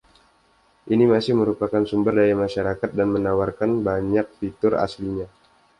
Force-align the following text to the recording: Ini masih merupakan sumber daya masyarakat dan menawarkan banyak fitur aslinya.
Ini 0.93 1.05
masih 1.13 1.33
merupakan 1.41 1.83
sumber 1.91 2.13
daya 2.25 2.33
masyarakat 2.43 2.89
dan 2.97 3.07
menawarkan 3.15 3.71
banyak 3.87 4.25
fitur 4.41 4.73
aslinya. 4.85 5.27